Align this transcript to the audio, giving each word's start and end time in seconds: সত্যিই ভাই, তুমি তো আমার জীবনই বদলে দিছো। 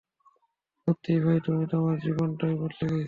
সত্যিই 0.87 1.19
ভাই, 1.19 1.37
তুমি 1.39 1.63
তো 1.67 1.75
আমার 1.77 1.97
জীবনই 1.99 2.55
বদলে 2.55 2.85
দিছো। 2.85 2.97